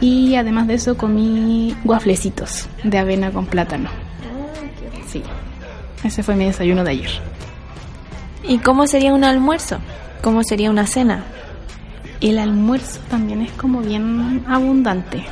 Y 0.01 0.35
además 0.35 0.67
de 0.67 0.75
eso 0.75 0.97
comí 0.97 1.77
guaflecitos 1.85 2.69
de 2.83 2.99
avena 2.99 3.31
con 3.31 3.47
plátano. 3.47 3.91
Sí, 5.07 5.23
ese 6.03 6.25
fue 6.25 6.35
mi 6.35 6.47
desayuno 6.47 6.83
de 6.83 6.91
ayer. 6.91 7.11
¿Y 8.43 8.59
cómo 8.59 8.89
sería 8.89 9.15
un 9.15 9.23
almuerzo? 9.23 9.79
¿Cómo 10.21 10.43
sería 10.43 10.71
una 10.71 10.89
cena? 10.89 11.23
El 12.21 12.41
almuerzo 12.41 12.99
también 13.09 13.43
es 13.43 13.53
como 13.53 13.83
bien 13.83 14.45
abundante. 14.49 15.25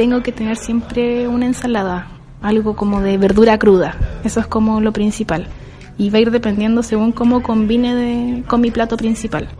Tengo 0.00 0.22
que 0.22 0.32
tener 0.32 0.56
siempre 0.56 1.28
una 1.28 1.44
ensalada, 1.44 2.06
algo 2.40 2.74
como 2.74 3.02
de 3.02 3.18
verdura 3.18 3.58
cruda. 3.58 3.96
Eso 4.24 4.40
es 4.40 4.46
como 4.46 4.80
lo 4.80 4.94
principal. 4.94 5.48
Y 5.98 6.08
va 6.08 6.16
a 6.16 6.20
ir 6.22 6.30
dependiendo 6.30 6.82
según 6.82 7.12
cómo 7.12 7.42
combine 7.42 8.42
con 8.46 8.62
mi 8.62 8.70
plato 8.70 8.96
principal. 8.96 9.50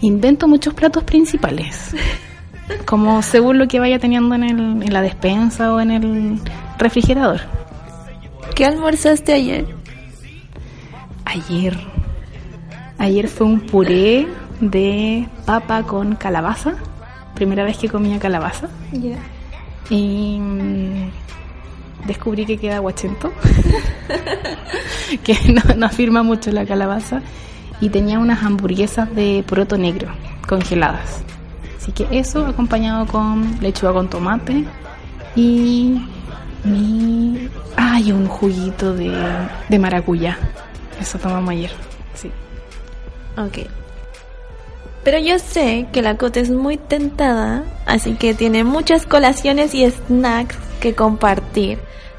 Invento 0.00 0.48
muchos 0.48 0.72
platos 0.72 1.04
principales. 1.04 1.94
Como 2.86 3.20
según 3.20 3.58
lo 3.58 3.68
que 3.68 3.78
vaya 3.78 3.98
teniendo 3.98 4.34
en, 4.34 4.42
en 4.82 4.92
la 4.94 5.02
despensa 5.02 5.74
o 5.74 5.78
en 5.78 5.90
el 5.90 6.40
refrigerador. 6.78 7.42
¿Qué 8.54 8.64
almorzaste 8.64 9.34
ayer? 9.34 9.66
Ayer. 11.26 11.76
Ayer 12.96 13.28
fue 13.28 13.46
un 13.46 13.60
puré 13.60 14.26
de 14.58 15.28
papa 15.44 15.82
con 15.82 16.14
calabaza. 16.14 16.76
Primera 17.34 17.62
vez 17.62 17.76
que 17.76 17.90
comía 17.90 18.18
calabaza. 18.18 18.70
Y 19.90 20.38
mm, 20.40 21.10
descubrí 22.06 22.46
que 22.46 22.58
queda 22.58 22.78
guachento. 22.78 23.32
que 25.24 25.36
no, 25.52 25.62
no 25.76 25.86
afirma 25.86 26.22
mucho 26.22 26.50
la 26.50 26.66
calabaza. 26.66 27.22
Y 27.80 27.90
tenía 27.90 28.18
unas 28.18 28.42
hamburguesas 28.42 29.14
de 29.14 29.44
poroto 29.46 29.76
negro 29.76 30.08
congeladas. 30.46 31.22
Así 31.76 31.92
que 31.92 32.06
eso 32.10 32.46
acompañado 32.46 33.06
con 33.06 33.58
lechuga 33.60 33.92
con 33.92 34.08
tomate 34.08 34.64
y 35.36 36.00
mi... 36.64 37.48
Ay, 37.76 38.10
un 38.10 38.26
juguito 38.26 38.94
de, 38.94 39.12
de 39.68 39.78
maracuyá. 39.78 40.38
Eso 41.00 41.18
tomamos 41.18 41.50
ayer, 41.50 41.70
sí. 42.14 42.30
Ok. 43.36 43.68
Pero 45.06 45.20
yo 45.20 45.38
sé 45.38 45.86
que 45.92 46.02
la 46.02 46.16
Cote 46.16 46.40
es 46.40 46.50
muy 46.50 46.78
tentada, 46.78 47.62
así 47.86 48.14
que 48.14 48.34
tiene 48.34 48.64
muchas 48.64 49.06
colaciones 49.06 49.72
y 49.72 49.88
snacks 49.88 50.56
que 50.80 50.96
compartir. 50.96 51.78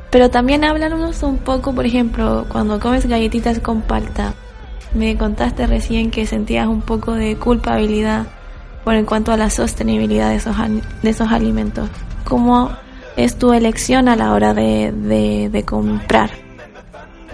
Pero 0.09 0.29
también 0.29 0.63
háblanos 0.63 1.21
un 1.21 1.37
poco, 1.37 1.75
por 1.75 1.85
ejemplo, 1.85 2.45
cuando 2.47 2.79
comes 2.79 3.05
galletitas 3.05 3.59
con 3.59 3.81
palta. 3.81 4.35
Me 4.93 5.17
contaste 5.17 5.67
recién 5.67 6.11
que 6.11 6.25
sentías 6.25 6.65
un 6.65 6.79
poco 6.79 7.11
de 7.11 7.35
culpabilidad 7.35 8.25
por 8.85 8.93
en 8.93 9.03
cuanto 9.05 9.33
a 9.33 9.37
la 9.37 9.49
sostenibilidad 9.49 10.29
de 10.29 10.37
esos, 10.37 10.55
de 11.03 11.09
esos 11.09 11.29
alimentos. 11.29 11.89
¿Cómo 12.23 12.71
es 13.17 13.37
tu 13.37 13.51
elección 13.51 14.07
a 14.07 14.15
la 14.15 14.31
hora 14.31 14.53
de, 14.53 14.93
de, 14.93 15.49
de 15.49 15.63
comprar? 15.63 16.29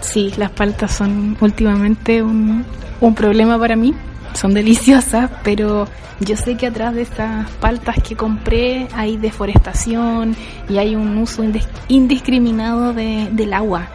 Sí, 0.01 0.33
las 0.35 0.49
paltas 0.49 0.95
son 0.95 1.37
últimamente 1.41 2.23
un, 2.23 2.65
un 3.01 3.13
problema 3.13 3.59
para 3.59 3.75
mí. 3.75 3.93
Son 4.33 4.53
deliciosas, 4.53 5.29
pero 5.43 5.87
yo 6.19 6.37
sé 6.37 6.55
que 6.55 6.67
atrás 6.67 6.93
de 6.95 7.01
estas 7.01 7.49
paltas 7.51 7.97
que 8.01 8.15
compré 8.15 8.87
hay 8.93 9.17
deforestación 9.17 10.35
y 10.69 10.77
hay 10.77 10.95
un 10.95 11.17
uso 11.17 11.43
indiscriminado 11.87 12.93
de, 12.93 13.29
del 13.31 13.53
agua. 13.53 13.87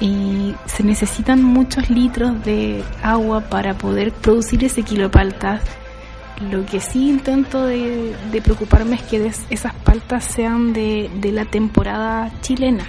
Y 0.00 0.54
se 0.66 0.82
necesitan 0.82 1.42
muchos 1.42 1.88
litros 1.88 2.44
de 2.44 2.84
agua 3.02 3.40
para 3.40 3.74
poder 3.74 4.12
producir 4.12 4.62
ese 4.64 4.82
kilo 4.82 5.04
de 5.04 5.08
paltas 5.08 5.62
lo 6.50 6.66
que 6.66 6.80
sí 6.80 7.08
intento 7.08 7.64
de, 7.64 8.14
preocuparme 8.44 8.96
es 8.96 9.02
que 9.02 9.32
esas 9.50 9.74
paltas 9.74 10.24
sean 10.24 10.72
de, 10.72 11.10
de, 11.20 11.32
la 11.32 11.46
temporada 11.46 12.30
chilena, 12.42 12.84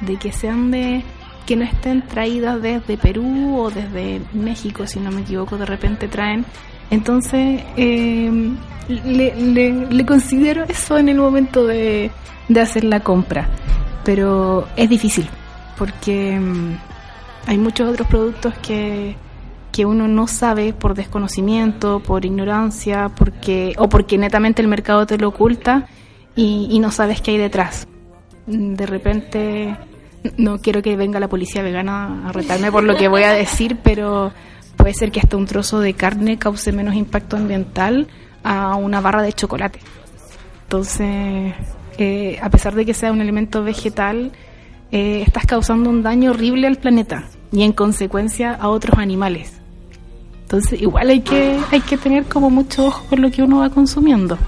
de 0.00 0.16
que 0.16 0.32
sean 0.32 0.70
de 0.70 1.04
que 1.46 1.56
no 1.56 1.64
estén 1.64 2.02
traídas 2.02 2.60
desde 2.60 2.98
Perú 2.98 3.58
o 3.58 3.70
desde 3.70 4.20
México, 4.32 4.86
si 4.86 5.00
no 5.00 5.10
me 5.10 5.22
equivoco, 5.22 5.56
de 5.56 5.66
repente 5.66 6.08
traen. 6.08 6.44
Entonces, 6.90 7.62
eh, 7.76 8.30
le, 8.88 9.86
le, 9.90 10.06
considero 10.06 10.64
eso 10.64 10.98
en 10.98 11.08
el 11.08 11.16
momento 11.16 11.66
de, 11.66 12.10
de 12.48 12.60
hacer 12.60 12.84
la 12.84 13.00
compra, 13.00 13.48
pero 14.04 14.68
es 14.76 14.88
difícil 14.88 15.26
porque 15.76 16.38
mm, 16.38 16.78
hay 17.48 17.58
muchos 17.58 17.88
otros 17.88 18.06
productos 18.08 18.54
que 18.58 19.16
que 19.76 19.84
uno 19.84 20.08
no 20.08 20.26
sabe 20.26 20.72
por 20.72 20.94
desconocimiento, 20.94 22.00
por 22.00 22.24
ignorancia, 22.24 23.10
porque 23.14 23.74
o 23.76 23.90
porque 23.90 24.16
netamente 24.16 24.62
el 24.62 24.68
mercado 24.68 25.04
te 25.04 25.18
lo 25.18 25.28
oculta 25.28 25.86
y, 26.34 26.78
no 26.78 26.90
sabes 26.90 27.20
qué 27.20 27.32
hay 27.32 27.36
detrás. 27.36 27.86
De 28.46 28.86
repente, 28.86 29.76
no 30.36 30.58
quiero 30.58 30.82
que 30.82 30.96
venga 30.96 31.20
la 31.20 31.28
policía 31.28 31.62
vegana 31.62 32.28
a 32.28 32.32
retarme 32.32 32.70
por 32.72 32.84
lo 32.84 32.96
que 32.96 33.08
voy 33.08 33.22
a 33.22 33.32
decir, 33.32 33.78
pero 33.82 34.32
puede 34.76 34.94
ser 34.94 35.10
que 35.10 35.20
hasta 35.20 35.36
un 35.36 35.46
trozo 35.46 35.80
de 35.80 35.94
carne 35.94 36.38
cause 36.38 36.72
menos 36.72 36.94
impacto 36.94 37.36
ambiental 37.36 38.08
a 38.44 38.76
una 38.76 39.00
barra 39.00 39.22
de 39.22 39.32
chocolate. 39.32 39.80
Entonces, 40.64 41.54
eh, 41.98 42.38
a 42.42 42.50
pesar 42.50 42.74
de 42.74 42.84
que 42.84 42.94
sea 42.94 43.12
un 43.12 43.20
elemento 43.20 43.62
vegetal, 43.62 44.32
eh, 44.92 45.22
estás 45.26 45.46
causando 45.46 45.90
un 45.90 46.02
daño 46.02 46.30
horrible 46.30 46.66
al 46.66 46.76
planeta 46.76 47.24
y 47.52 47.62
en 47.62 47.72
consecuencia 47.72 48.52
a 48.52 48.68
otros 48.68 48.98
animales. 48.98 49.60
Entonces, 50.42 50.80
igual 50.80 51.10
hay 51.10 51.20
que, 51.20 51.58
hay 51.70 51.80
que 51.80 51.96
tener 51.96 52.24
como 52.26 52.50
mucho 52.50 52.86
ojo 52.86 53.04
con 53.08 53.20
lo 53.20 53.30
que 53.30 53.42
uno 53.42 53.58
va 53.58 53.70
consumiendo. 53.70 54.38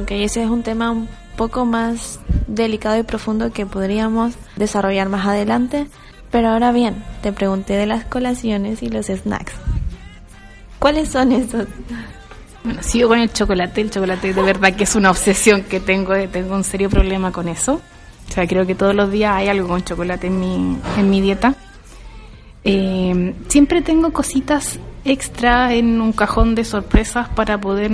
Ok, 0.00 0.10
ese 0.12 0.44
es 0.44 0.50
un 0.50 0.62
tema 0.62 0.94
poco 1.36 1.64
más 1.64 2.18
delicado 2.46 2.98
y 2.98 3.02
profundo 3.02 3.52
que 3.52 3.66
podríamos 3.66 4.34
desarrollar 4.56 5.08
más 5.08 5.26
adelante. 5.26 5.86
Pero 6.30 6.48
ahora 6.48 6.72
bien, 6.72 7.04
te 7.22 7.32
pregunté 7.32 7.74
de 7.74 7.86
las 7.86 8.04
colaciones 8.04 8.82
y 8.82 8.88
los 8.88 9.06
snacks. 9.06 9.52
¿Cuáles 10.78 11.08
son 11.08 11.32
esos? 11.32 11.66
Bueno, 12.64 12.82
sigo 12.82 13.08
con 13.08 13.18
el 13.18 13.32
chocolate. 13.32 13.80
El 13.80 13.90
chocolate 13.90 14.34
de 14.34 14.42
verdad 14.42 14.74
que 14.74 14.84
es 14.84 14.96
una 14.96 15.10
obsesión 15.10 15.62
que 15.62 15.80
tengo. 15.80 16.14
Tengo 16.28 16.54
un 16.54 16.64
serio 16.64 16.90
problema 16.90 17.30
con 17.30 17.48
eso. 17.48 17.80
O 18.28 18.32
sea, 18.32 18.46
creo 18.46 18.66
que 18.66 18.74
todos 18.74 18.94
los 18.94 19.10
días 19.10 19.34
hay 19.34 19.48
algo 19.48 19.68
con 19.68 19.84
chocolate 19.84 20.26
en 20.26 20.40
mi, 20.40 20.78
en 20.98 21.10
mi 21.10 21.20
dieta. 21.20 21.54
Eh, 22.64 23.34
siempre 23.48 23.82
tengo 23.82 24.12
cositas 24.12 24.80
extra 25.06 25.74
en 25.74 26.00
un 26.00 26.12
cajón 26.12 26.54
de 26.54 26.64
sorpresas 26.64 27.28
para 27.28 27.60
poder 27.60 27.90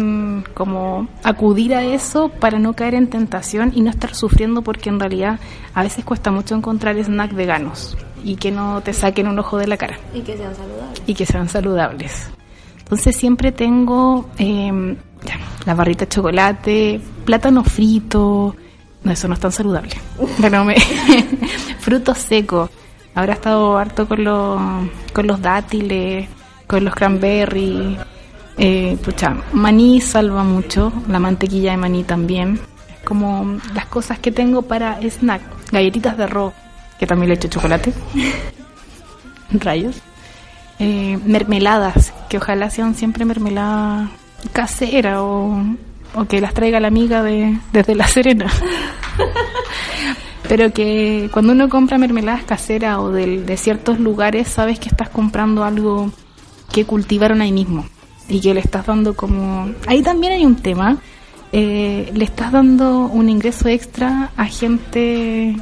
como 0.54 1.08
acudir 1.22 1.74
a 1.74 1.84
eso 1.84 2.28
para 2.28 2.58
no 2.58 2.74
caer 2.74 2.94
en 2.94 3.08
tentación 3.08 3.72
y 3.74 3.82
no 3.82 3.90
estar 3.90 4.14
sufriendo 4.14 4.62
porque 4.62 4.88
en 4.88 4.98
realidad 4.98 5.38
a 5.74 5.82
veces 5.82 6.04
cuesta 6.04 6.30
mucho 6.30 6.54
encontrar 6.54 7.02
snacks 7.02 7.34
veganos 7.34 7.96
y 8.24 8.36
que 8.36 8.50
no 8.50 8.80
te 8.82 8.92
saquen 8.92 9.26
un 9.28 9.38
ojo 9.38 9.58
de 9.58 9.66
la 9.66 9.76
cara. 9.76 9.98
Y 10.14 10.20
que 10.20 10.36
sean 10.36 10.54
saludables. 10.54 11.02
Y 11.06 11.14
que 11.14 11.26
sean 11.26 11.48
saludables. 11.48 12.30
Entonces 12.78 13.16
siempre 13.16 13.52
tengo 13.52 14.28
eh, 14.38 14.96
la 15.66 15.74
barrita 15.74 16.04
de 16.04 16.08
chocolate, 16.08 17.00
plátano 17.24 17.64
frito, 17.64 18.54
no, 19.02 19.12
eso 19.12 19.28
no 19.28 19.34
es 19.34 19.40
tan 19.40 19.52
saludable, 19.52 19.94
pero 20.40 20.64
me, 20.64 20.76
frutos 21.80 22.18
secos 22.18 22.70
Ahora 23.14 23.32
he 23.32 23.36
estado 23.36 23.76
harto 23.76 24.08
con, 24.08 24.24
los 24.24 24.60
con 25.12 25.26
los 25.26 25.40
dátiles, 25.42 26.28
con 26.72 26.86
los 26.86 26.94
cranberries. 26.94 27.98
Eh, 28.56 28.96
pucha, 29.04 29.36
maní 29.52 30.00
salva 30.00 30.42
mucho, 30.42 30.90
la 31.06 31.18
mantequilla 31.18 31.72
de 31.72 31.76
maní 31.76 32.02
también. 32.02 32.58
Como 33.04 33.58
las 33.74 33.84
cosas 33.86 34.18
que 34.18 34.32
tengo 34.32 34.62
para 34.62 34.98
snack. 35.02 35.42
Galletitas 35.70 36.16
de 36.16 36.24
arroz, 36.24 36.54
que 36.98 37.06
también 37.06 37.28
le 37.28 37.34
echo 37.34 37.48
chocolate. 37.48 37.92
Rayos. 39.52 40.00
Eh, 40.78 41.18
mermeladas, 41.26 42.14
que 42.30 42.38
ojalá 42.38 42.70
sean 42.70 42.94
siempre 42.94 43.26
mermelada 43.26 44.10
casera 44.54 45.22
o, 45.22 45.62
o 46.14 46.24
que 46.24 46.40
las 46.40 46.54
traiga 46.54 46.80
la 46.80 46.88
amiga 46.88 47.22
de, 47.22 47.58
desde 47.70 47.94
La 47.94 48.06
Serena. 48.06 48.46
pero 50.48 50.72
que 50.72 51.28
cuando 51.32 51.52
uno 51.52 51.68
compra 51.68 51.98
mermeladas 51.98 52.44
caseras 52.44 52.96
o 52.96 53.10
de, 53.10 53.56
ciertos 53.58 54.00
lugares, 54.00 54.48
sabes 54.48 54.78
que 54.78 54.88
estás 54.88 55.10
comprando 55.10 55.64
algo 55.64 56.10
que 56.72 56.84
cultivaron 56.84 57.40
ahí 57.40 57.52
mismo 57.52 57.86
y 58.28 58.40
que 58.40 58.54
le 58.54 58.60
estás 58.60 58.86
dando 58.86 59.14
como... 59.14 59.70
Ahí 59.86 60.02
también 60.02 60.32
hay 60.32 60.46
un 60.46 60.56
tema, 60.56 60.98
eh, 61.52 62.10
le 62.14 62.24
estás 62.24 62.52
dando 62.52 63.06
un 63.06 63.28
ingreso 63.28 63.68
extra 63.68 64.30
a 64.36 64.46
gente 64.46 65.56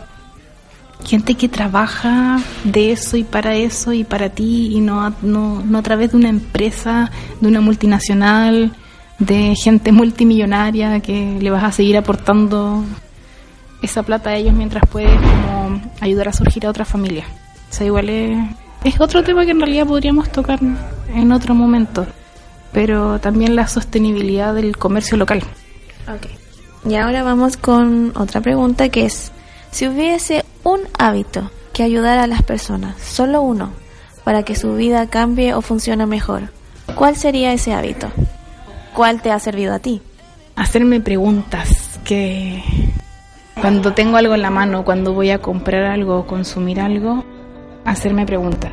gente 1.05 1.35
que 1.35 1.49
trabaja 1.49 2.39
de 2.65 2.93
eso 2.93 3.17
y 3.17 3.25
para 3.25 3.55
eso 3.55 3.93
y 3.93 4.05
para 4.05 4.29
ti 4.29 4.69
y 4.77 4.81
no, 4.81 5.15
no, 5.23 5.63
no 5.63 5.79
a 5.79 5.83
través 5.83 6.13
de 6.13 6.19
una 6.19 6.29
empresa, 6.29 7.11
de 7.41 7.49
una 7.49 7.63
multinacional, 7.63 8.77
de 9.19 9.55
gente 9.57 9.93
multimillonaria 9.93 11.01
que 11.01 11.39
le 11.41 11.51
vas 11.51 11.65
a 11.65 11.73
seguir 11.73 11.97
aportando 11.97 12.85
esa 13.83 14.03
plata 14.03 14.31
a 14.31 14.37
ellos 14.37 14.55
mientras 14.55 14.85
puedes 14.89 15.15
como 15.15 15.81
ayudar 16.01 16.29
a 16.29 16.33
surgir 16.33 16.67
a 16.67 16.71
otra 16.71 16.85
familia. 16.85 17.25
O 17.71 17.73
sea, 17.73 17.87
igual 17.87 18.09
es, 18.09 18.39
es 18.85 19.01
otro 19.01 19.23
tema 19.23 19.45
que 19.45 19.51
en 19.51 19.61
realidad 19.61 19.87
podríamos 19.87 20.31
tocar 20.31 20.59
en 21.15 21.33
otro 21.33 21.55
momento, 21.55 22.07
pero 22.73 23.19
también 23.21 23.57
la 23.57 23.67
sostenibilidad 23.67 24.55
del 24.55 24.77
comercio 24.77 25.17
local. 25.17 25.43
Okay. 26.17 26.37
Y 26.91 26.97
ahora 26.97 27.23
vamos 27.23 27.57
con 27.57 28.13
otra 28.17 28.41
pregunta 28.41 28.89
que 28.89 29.05
es, 29.05 29.33
si 29.71 29.87
hubiese 29.87 30.45
un 30.65 30.81
hábito 30.99 31.51
que 31.73 31.83
ayudara 31.83 32.25
a 32.25 32.27
las 32.27 32.43
personas, 32.43 33.01
solo 33.01 33.43
uno, 33.43 33.71
para 34.25 34.43
que 34.43 34.57
su 34.57 34.75
vida 34.75 35.07
cambie 35.09 35.55
o 35.55 35.61
funcione 35.61 36.07
mejor, 36.07 36.51
¿cuál 36.95 37.17
sería 37.17 37.53
ese 37.53 37.75
hábito? 37.75 38.09
¿Cuál 38.95 39.23
te 39.23 39.31
ha 39.31 39.39
servido 39.39 39.75
a 39.75 39.79
ti? 39.79 40.03
Hacerme 40.57 41.01
preguntas 41.01 42.01
que 42.05 42.63
cuando 43.61 43.93
tengo 43.93 44.17
algo 44.17 44.35
en 44.35 44.43
la 44.43 44.51
mano, 44.51 44.85
cuando 44.85 45.13
voy 45.13 45.31
a 45.31 45.39
comprar 45.39 45.85
algo 45.85 46.21
o 46.21 46.27
consumir 46.27 46.81
algo, 46.81 47.25
hacerme 47.91 48.27
preguntas. 48.27 48.73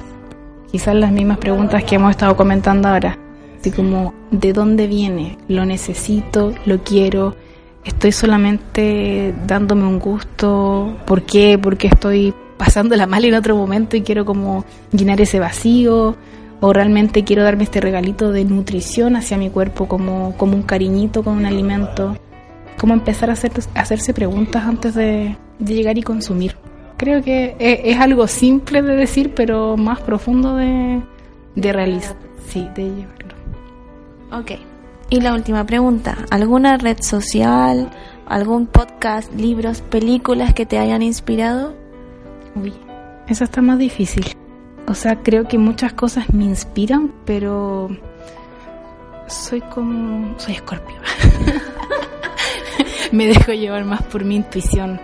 Quizás 0.72 0.96
las 0.96 1.12
mismas 1.12 1.38
preguntas 1.38 1.84
que 1.84 1.96
hemos 1.96 2.12
estado 2.12 2.36
comentando 2.36 2.88
ahora. 2.88 3.18
Así 3.60 3.72
como, 3.72 4.14
¿de 4.32 4.54
dónde 4.54 4.88
viene? 4.88 5.38
¿Lo 5.48 5.66
necesito? 5.66 6.54
¿Lo 6.66 6.84
quiero? 6.84 7.36
¿Estoy 7.84 8.12
solamente 8.12 9.34
dándome 9.46 9.88
un 9.88 10.00
gusto? 10.00 10.98
¿Por 11.06 11.24
qué? 11.24 11.58
Porque 11.58 11.88
estoy 11.88 12.34
pasándola 12.58 13.08
mal 13.08 13.24
en 13.26 13.36
otro 13.36 13.56
momento 13.56 13.96
y 13.98 14.02
quiero 14.02 14.26
como 14.26 14.66
llenar 14.92 15.22
ese 15.22 15.40
vacío? 15.40 16.16
¿O 16.60 16.74
realmente 16.74 17.24
quiero 17.24 17.44
darme 17.44 17.64
este 17.64 17.82
regalito 17.82 18.32
de 18.32 18.44
nutrición 18.46 19.16
hacia 19.16 19.38
mi 19.38 19.50
cuerpo 19.50 19.88
como, 19.88 20.36
como 20.38 20.56
un 20.56 20.64
cariñito 20.64 21.24
con 21.24 21.38
un 21.38 21.46
alimento? 21.46 22.16
como 22.78 22.94
empezar 22.94 23.30
a, 23.30 23.34
hacer, 23.34 23.52
hacerse 23.74 24.14
preguntas 24.14 24.64
antes 24.64 24.96
de, 24.96 25.36
llegar 25.60 25.98
y 25.98 26.04
consumir. 26.04 26.56
Creo 26.98 27.22
que 27.24 27.56
es, 27.60 28.00
algo 28.00 28.28
simple 28.28 28.82
de 28.82 28.96
decir, 28.96 29.34
pero 29.36 29.78
más 29.78 30.02
profundo 30.02 30.56
de, 30.56 31.02
de 31.56 31.74
realizar. 31.74 32.16
Sí, 32.48 32.68
de 32.76 32.84
llevarlo. 32.86 33.36
Ok. 34.32 34.52
Y 35.10 35.22
la 35.22 35.34
última 35.34 35.64
pregunta, 35.66 36.18
¿alguna 36.32 36.78
red 36.78 36.98
social, 37.02 37.90
algún 38.26 38.66
podcast, 38.66 39.32
libros, 39.34 39.82
películas 39.82 40.54
que 40.54 40.66
te 40.66 40.80
hayan 40.80 41.02
inspirado? 41.02 41.76
Uy, 42.56 42.74
eso 43.28 43.44
está 43.44 43.62
más 43.62 43.78
difícil. 43.78 44.26
O 44.88 44.94
sea, 44.94 45.18
creo 45.22 45.48
que 45.48 45.58
muchas 45.58 45.94
cosas 45.94 46.34
me 46.34 46.46
inspiran, 46.46 47.14
pero 47.26 47.90
soy 49.28 49.62
como... 49.62 50.38
soy 50.40 50.56
escorpio. 50.56 50.96
me 53.12 53.28
dejo 53.28 53.54
llevar 53.54 53.86
más 53.86 54.02
por 54.04 54.26
mi 54.26 54.38
intuición. 54.38 55.00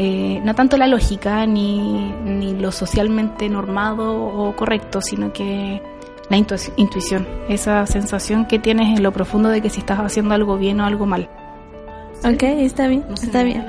Eh, 0.00 0.40
no 0.44 0.54
tanto 0.54 0.76
la 0.76 0.86
lógica 0.86 1.44
ni, 1.44 2.12
ni, 2.24 2.54
lo 2.54 2.70
socialmente 2.70 3.48
normado 3.48 4.24
o 4.24 4.54
correcto, 4.54 5.00
sino 5.00 5.32
que 5.32 5.82
la 6.30 6.36
intuición, 6.36 7.26
esa 7.48 7.84
sensación 7.86 8.46
que 8.46 8.60
tienes 8.60 8.96
en 8.96 9.02
lo 9.02 9.12
profundo 9.12 9.48
de 9.48 9.60
que 9.60 9.70
si 9.70 9.80
estás 9.80 9.98
haciendo 9.98 10.34
algo 10.34 10.56
bien 10.56 10.80
o 10.80 10.84
algo 10.84 11.04
mal. 11.04 11.28
Ok, 12.24 12.42
está 12.42 12.86
bien, 12.86 13.04
está 13.20 13.42
bien. 13.42 13.66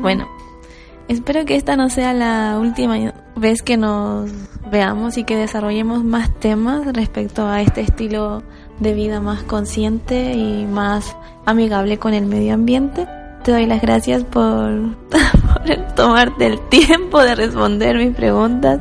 Bueno, 0.00 0.28
espero 1.08 1.44
que 1.44 1.56
esta 1.56 1.76
no 1.76 1.88
sea 1.88 2.14
la 2.14 2.58
última 2.58 3.12
vez 3.36 3.62
que 3.62 3.76
nos 3.76 4.30
veamos 4.70 5.18
y 5.18 5.24
que 5.24 5.36
desarrollemos 5.36 6.02
más 6.04 6.34
temas 6.40 6.86
respecto 6.92 7.46
a 7.46 7.60
este 7.62 7.82
estilo 7.82 8.42
de 8.78 8.94
vida 8.94 9.20
más 9.20 9.42
consciente 9.42 10.32
y 10.34 10.66
más 10.66 11.16
amigable 11.46 11.98
con 11.98 12.14
el 12.14 12.26
medio 12.26 12.54
ambiente. 12.54 13.06
Te 13.44 13.52
doy 13.52 13.66
las 13.66 13.80
gracias 13.80 14.24
tomarte 15.96 16.46
el 16.46 16.60
tiempo 16.68 17.20
de 17.20 17.34
responder 17.34 17.96
mis 17.96 18.14
preguntas. 18.14 18.80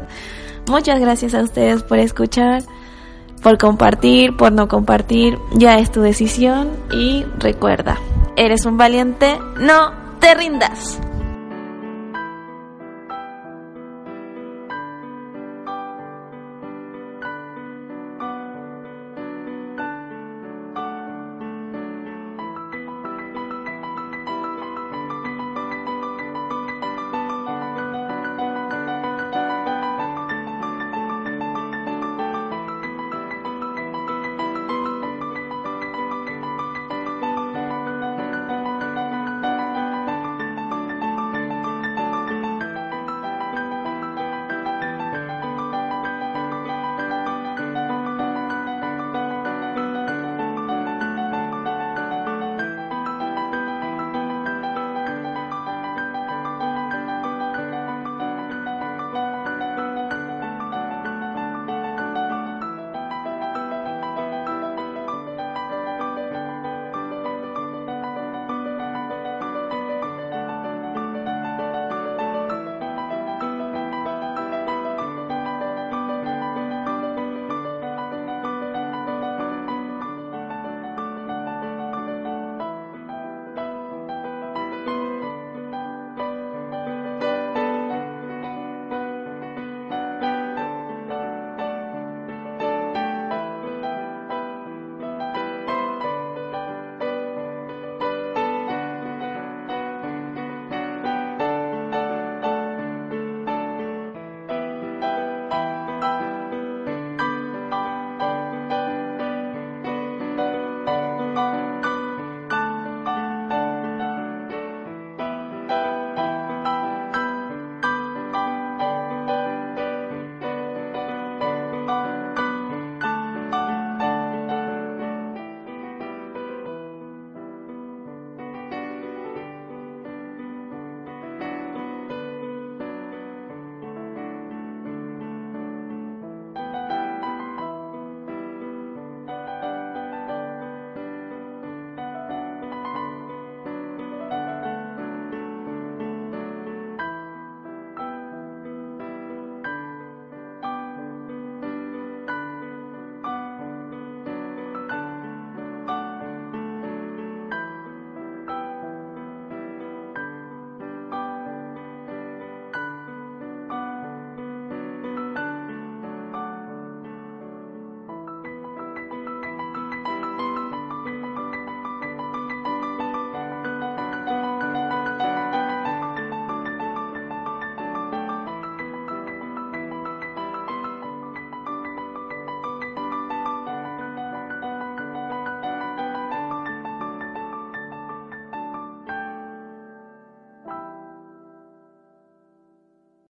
Muchas 0.68 1.00
gracias 1.00 1.34
a 1.34 1.42
ustedes 1.42 1.84
por 1.84 2.00
escuchar, 2.00 2.64
por 3.42 3.58
compartir, 3.58 4.36
por 4.38 4.52
no 4.52 4.68
compartir. 4.68 5.38
Ya 5.54 5.80
es 5.80 5.92
tu 5.92 6.02
decisión 6.02 6.70
y 6.92 7.26
recuerda, 7.40 7.98
eres 8.36 8.66
un 8.66 8.78
valiente, 8.78 9.40
no 9.60 9.92
te 10.20 10.36
rindas. 10.36 11.00